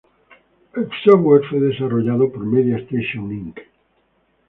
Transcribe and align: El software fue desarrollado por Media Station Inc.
El 0.75 0.89
software 1.03 1.43
fue 1.47 1.59
desarrollado 1.59 2.31
por 2.31 2.43
Media 2.43 2.75
Station 2.79 3.31
Inc. 3.31 3.59